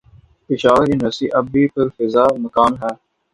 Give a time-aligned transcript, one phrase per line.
[0.49, 2.91] Peshawar university اب بھی پرفضامقام ہے